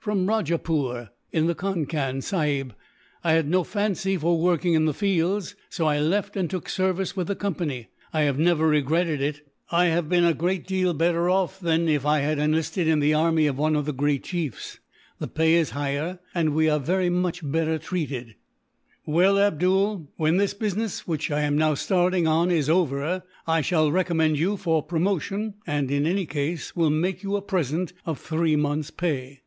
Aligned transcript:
"From 0.00 0.26
Rajapoor, 0.26 1.10
in 1.32 1.48
the 1.48 1.54
Concan, 1.54 2.22
sahib. 2.22 2.74
I 3.22 3.32
had 3.32 3.46
no 3.46 3.62
fancy 3.62 4.16
for 4.16 4.40
working 4.40 4.72
in 4.72 4.86
the 4.86 4.94
fields, 4.94 5.54
so 5.68 5.84
I 5.84 5.98
left 6.00 6.34
and 6.34 6.48
took 6.48 6.70
service 6.70 7.14
with 7.14 7.26
the 7.26 7.36
Company. 7.36 7.88
I 8.10 8.22
have 8.22 8.38
never 8.38 8.66
regretted 8.66 9.20
it. 9.20 9.46
I 9.70 9.88
have 9.88 10.08
been 10.08 10.24
a 10.24 10.32
great 10.32 10.66
deal 10.66 10.94
better 10.94 11.28
off 11.28 11.60
than 11.60 11.90
if 11.90 12.06
I 12.06 12.20
had 12.20 12.38
enlisted 12.38 12.88
in 12.88 13.00
the 13.00 13.12
army 13.12 13.46
of 13.46 13.58
one 13.58 13.76
of 13.76 13.84
the 13.84 13.92
great 13.92 14.24
chiefs. 14.24 14.78
The 15.18 15.28
pay 15.28 15.52
is 15.52 15.72
higher, 15.76 16.20
and 16.34 16.54
we 16.54 16.70
are 16.70 16.80
very 16.80 17.10
much 17.10 17.42
better 17.44 17.76
treated." 17.78 18.34
"Well, 19.04 19.38
Abdool, 19.38 20.08
when 20.16 20.38
this 20.38 20.54
business 20.54 21.06
which 21.06 21.30
I 21.30 21.42
am 21.42 21.58
now 21.58 21.74
starting 21.74 22.26
on 22.26 22.50
is 22.50 22.70
over, 22.70 23.24
I 23.46 23.60
shall 23.60 23.92
recommend 23.92 24.38
you 24.38 24.56
for 24.56 24.82
promotion 24.82 25.56
and, 25.66 25.90
in 25.90 26.06
any 26.06 26.24
case, 26.24 26.74
will 26.74 26.88
make 26.88 27.22
you 27.22 27.36
a 27.36 27.42
present 27.42 27.92
of 28.06 28.18
three 28.18 28.56
months' 28.56 28.90
pay." 28.90 29.42